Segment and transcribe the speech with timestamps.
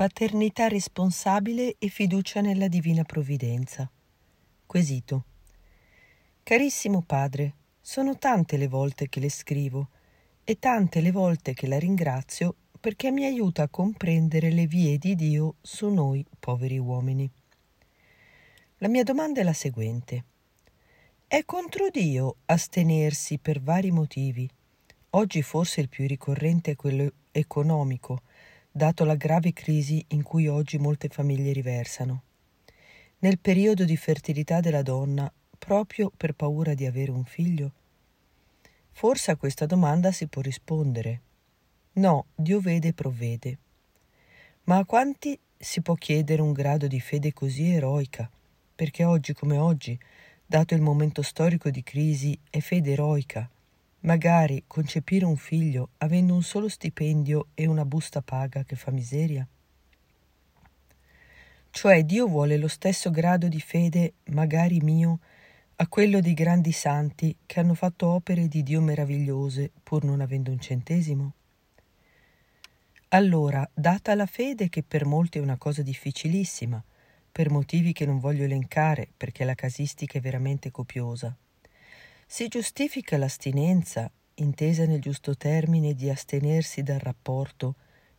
[0.00, 3.86] Paternità responsabile e fiducia nella divina provvidenza.
[4.64, 5.24] Quesito.
[6.42, 9.88] Carissimo padre, sono tante le volte che le scrivo
[10.42, 15.14] e tante le volte che la ringrazio perché mi aiuta a comprendere le vie di
[15.14, 17.30] Dio su noi poveri uomini.
[18.78, 20.24] La mia domanda è la seguente.
[21.26, 24.48] È contro Dio astenersi per vari motivi?
[25.10, 28.22] Oggi forse il più ricorrente è quello economico,
[28.72, 32.22] dato la grave crisi in cui oggi molte famiglie riversano.
[33.18, 37.72] Nel periodo di fertilità della donna, proprio per paura di avere un figlio?
[38.92, 41.20] Forse a questa domanda si può rispondere.
[41.94, 43.58] No, Dio vede e provvede.
[44.64, 48.30] Ma a quanti si può chiedere un grado di fede così eroica?
[48.74, 49.98] Perché oggi come oggi,
[50.46, 53.50] dato il momento storico di crisi, è fede eroica
[54.02, 59.46] Magari concepire un figlio avendo un solo stipendio e una busta paga che fa miseria?
[61.70, 65.20] Cioè Dio vuole lo stesso grado di fede, magari mio,
[65.76, 70.50] a quello dei grandi santi che hanno fatto opere di Dio meravigliose pur non avendo
[70.50, 71.32] un centesimo?
[73.08, 76.82] Allora, data la fede che per molti è una cosa difficilissima,
[77.30, 81.36] per motivi che non voglio elencare perché la casistica è veramente copiosa,
[82.32, 87.74] si giustifica l'astinenza, intesa nel giusto termine di astenersi dal rapporto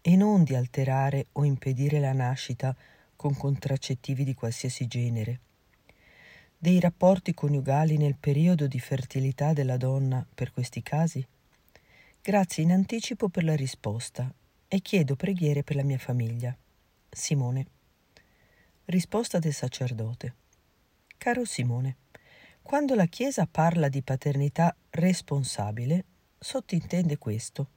[0.00, 2.74] e non di alterare o impedire la nascita
[3.16, 5.40] con contraccettivi di qualsiasi genere.
[6.56, 11.26] Dei rapporti coniugali nel periodo di fertilità della donna per questi casi?
[12.22, 14.32] Grazie in anticipo per la risposta
[14.68, 16.56] e chiedo preghiere per la mia famiglia.
[17.10, 17.66] Simone.
[18.84, 20.34] Risposta del sacerdote.
[21.18, 21.96] Caro Simone,
[22.66, 26.04] quando la Chiesa parla di paternità responsabile,
[26.36, 27.68] sottintende questo,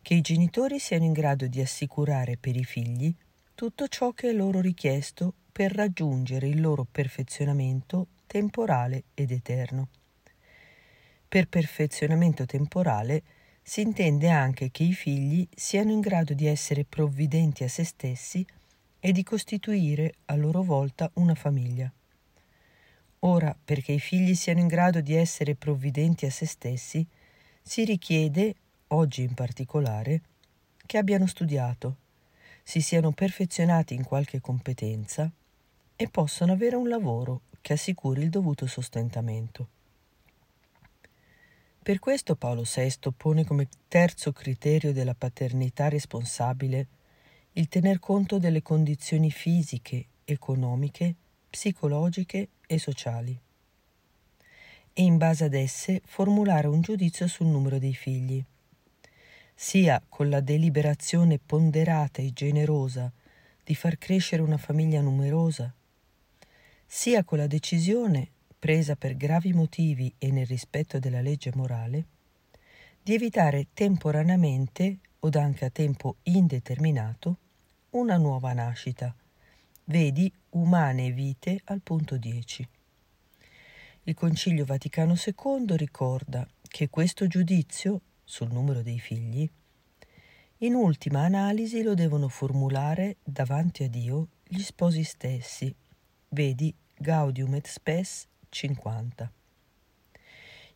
[0.00, 3.14] che i genitori siano in grado di assicurare per i figli
[3.54, 9.88] tutto ciò che è loro richiesto per raggiungere il loro perfezionamento temporale ed eterno.
[11.28, 13.22] Per perfezionamento temporale
[13.60, 18.44] si intende anche che i figli siano in grado di essere provvidenti a se stessi
[18.98, 21.92] e di costituire a loro volta una famiglia.
[23.26, 27.06] Ora, perché i figli siano in grado di essere provvidenti a se stessi,
[27.62, 28.54] si richiede,
[28.88, 30.20] oggi in particolare,
[30.84, 31.96] che abbiano studiato,
[32.62, 35.30] si siano perfezionati in qualche competenza
[35.96, 39.68] e possano avere un lavoro che assicuri il dovuto sostentamento.
[41.82, 46.86] Per questo Paolo VI pone come terzo criterio della paternità responsabile
[47.52, 51.14] il tener conto delle condizioni fisiche, economiche,
[51.48, 53.38] psicologiche e sociali.
[54.92, 58.44] E in base ad esse formulare un giudizio sul numero dei figli,
[59.54, 63.10] sia con la deliberazione ponderata e generosa
[63.62, 65.72] di far crescere una famiglia numerosa,
[66.86, 72.04] sia con la decisione, presa per gravi motivi e nel rispetto della legge morale,
[73.02, 77.36] di evitare temporaneamente od anche a tempo indeterminato
[77.90, 79.14] una nuova nascita,
[79.84, 82.68] vedi umane vite al punto 10.
[84.04, 89.48] Il Concilio Vaticano II ricorda che questo giudizio sul numero dei figli
[90.58, 95.74] in ultima analisi lo devono formulare davanti a Dio gli sposi stessi.
[96.28, 99.30] Vedi Gaudium et Spes 50.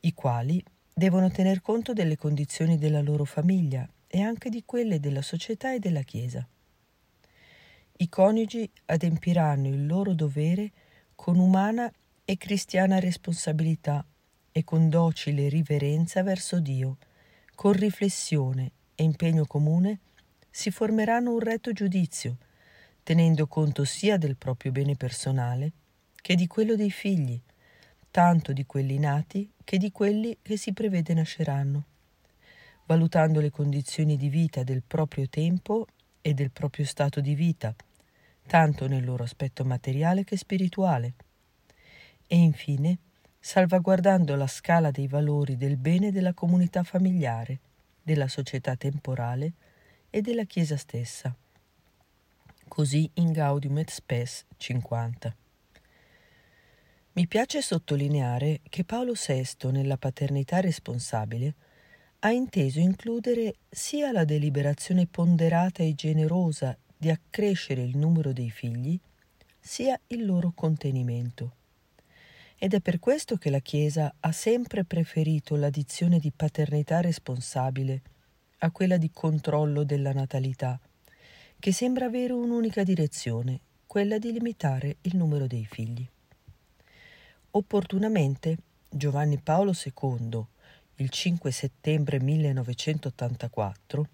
[0.00, 0.62] I quali
[0.92, 5.78] devono tener conto delle condizioni della loro famiglia e anche di quelle della società e
[5.78, 6.46] della Chiesa.
[7.98, 10.70] I coniugi adempiranno il loro dovere
[11.14, 11.90] con umana
[12.26, 14.04] e cristiana responsabilità
[14.52, 16.98] e con docile riverenza verso Dio,
[17.54, 20.00] con riflessione e impegno comune,
[20.50, 22.36] si formeranno un retto giudizio,
[23.02, 25.72] tenendo conto sia del proprio bene personale
[26.16, 27.40] che di quello dei figli,
[28.10, 31.84] tanto di quelli nati che di quelli che si prevede nasceranno,
[32.84, 35.86] valutando le condizioni di vita del proprio tempo
[36.20, 37.74] e del proprio stato di vita,
[38.46, 41.14] tanto nel loro aspetto materiale che spirituale.
[42.26, 42.98] E infine,
[43.38, 47.60] salvaguardando la scala dei valori del bene della comunità familiare,
[48.02, 49.52] della società temporale
[50.10, 51.34] e della Chiesa stessa.
[52.68, 55.36] Così in Gaudium et Spes 50.
[57.12, 61.54] Mi piace sottolineare che Paolo VI nella paternità responsabile
[62.20, 68.98] ha inteso includere sia la deliberazione ponderata e generosa di accrescere il numero dei figli,
[69.58, 71.52] sia il loro contenimento.
[72.58, 78.00] Ed è per questo che la Chiesa ha sempre preferito l'addizione di paternità responsabile
[78.58, 80.80] a quella di controllo della natalità,
[81.58, 86.06] che sembra avere un'unica direzione, quella di limitare il numero dei figli.
[87.50, 88.56] Opportunamente
[88.88, 90.44] Giovanni Paolo II,
[90.96, 94.08] il 5 settembre 1984,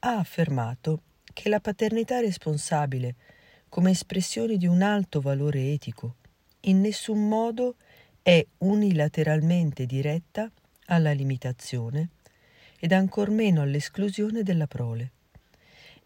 [0.00, 1.00] ha affermato
[1.36, 3.14] che la paternità responsabile,
[3.68, 6.14] come espressione di un alto valore etico,
[6.60, 7.74] in nessun modo
[8.22, 10.50] è unilateralmente diretta
[10.86, 12.08] alla limitazione
[12.78, 15.10] ed ancor meno all'esclusione della prole.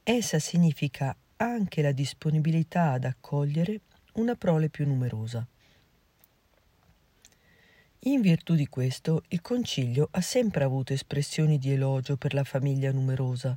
[0.03, 3.83] Essa significa anche la disponibilità ad accogliere
[4.15, 5.47] una prole più numerosa.
[8.01, 12.91] In virtù di questo, il Concilio ha sempre avuto espressioni di elogio per la famiglia
[12.91, 13.57] numerosa,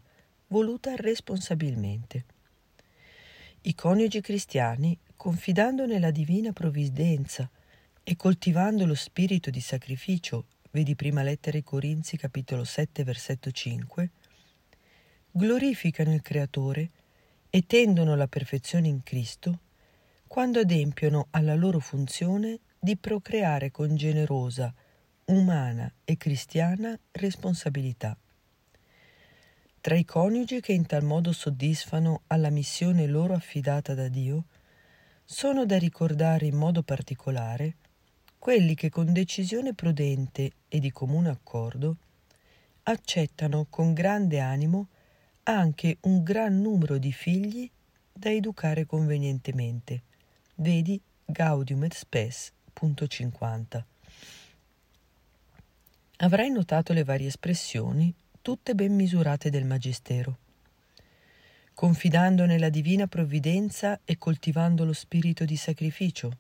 [0.54, 2.26] voluta responsabilmente.
[3.62, 7.50] I coniugi cristiani, confidando nella divina provvidenza
[8.04, 14.12] e coltivando lo spirito di sacrificio, vedi prima lettera ai Corinzi capitolo 7 versetto 5,
[15.32, 16.92] glorificano il Creatore
[17.50, 19.60] e tendono alla perfezione in Cristo
[20.28, 24.72] quando adempiono alla loro funzione di procreare con generosa,
[25.26, 28.16] umana e cristiana responsabilità.
[29.84, 34.46] Tra i coniugi che in tal modo soddisfano alla missione loro affidata da Dio,
[35.26, 37.76] sono da ricordare in modo particolare
[38.40, 41.98] quelli che con decisione prudente e di comune accordo
[42.84, 44.88] accettano con grande animo
[45.44, 47.70] anche un gran numero di figli
[48.14, 50.04] da educare convenientemente.
[50.56, 53.86] Vedi Gaudium et Spes punto 50.
[56.20, 60.38] Avrai notato le varie espressioni, tutte ben misurate del Magistero.
[61.74, 66.38] Confidando nella divina provvidenza e coltivando lo spirito di sacrificio.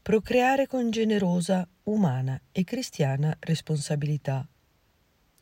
[0.00, 4.46] Procreare con generosa, umana e cristiana responsabilità.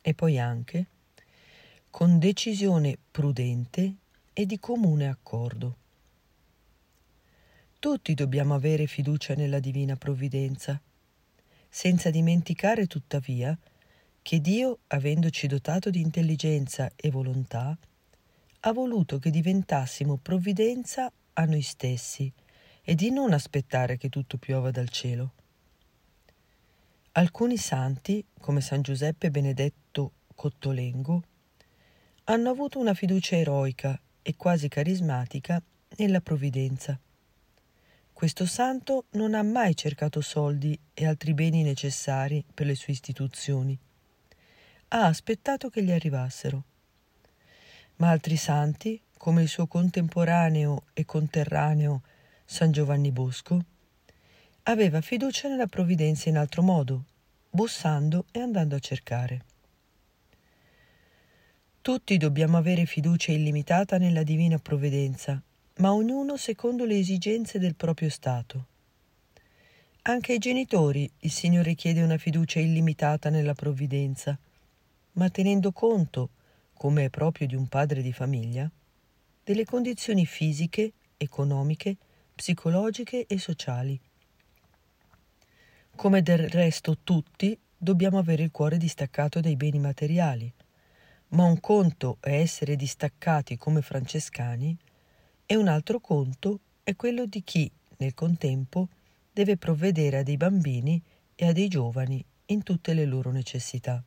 [0.01, 0.87] E poi anche
[1.91, 3.93] con decisione prudente
[4.33, 5.75] e di comune accordo.
[7.77, 10.81] Tutti dobbiamo avere fiducia nella divina provvidenza,
[11.69, 13.55] senza dimenticare tuttavia
[14.21, 17.77] che Dio, avendoci dotato di intelligenza e volontà,
[18.61, 22.31] ha voluto che diventassimo provvidenza a noi stessi
[22.83, 25.33] e di non aspettare che tutto piova dal cielo.
[27.13, 31.23] Alcuni santi, come San Giuseppe Benedetto Cottolengo,
[32.25, 35.61] hanno avuto una fiducia eroica e quasi carismatica
[35.97, 36.99] nella provvidenza
[38.21, 43.75] questo santo non ha mai cercato soldi e altri beni necessari per le sue istituzioni.
[44.93, 46.63] Ha aspettato che gli arrivassero.
[47.97, 52.01] Ma altri santi, come il suo contemporaneo e conterraneo
[52.45, 53.63] San Giovanni Bosco,
[54.63, 57.05] aveva fiducia nella provvidenza in altro modo,
[57.49, 59.45] bussando e andando a cercare.
[61.81, 65.41] Tutti dobbiamo avere fiducia illimitata nella divina provvidenza
[65.81, 68.67] ma ognuno secondo le esigenze del proprio stato.
[70.03, 74.37] Anche ai genitori il Signore chiede una fiducia illimitata nella provvidenza,
[75.13, 76.29] ma tenendo conto,
[76.73, 78.69] come è proprio di un padre di famiglia,
[79.43, 81.97] delle condizioni fisiche, economiche,
[82.33, 83.99] psicologiche e sociali.
[85.95, 90.51] Come del resto tutti dobbiamo avere il cuore distaccato dai beni materiali,
[91.29, 94.77] ma un conto è essere distaccati come francescani
[95.45, 98.87] e un altro conto è quello di chi, nel contempo,
[99.31, 101.01] deve provvedere a dei bambini
[101.35, 104.03] e a dei giovani in tutte le loro necessità.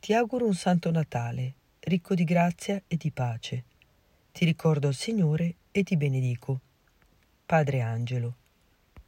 [0.00, 3.64] Ti auguro un Santo Natale, ricco di grazia e di pace.
[4.32, 6.58] Ti ricordo al Signore e ti benedico.
[7.44, 8.39] Padre Angelo.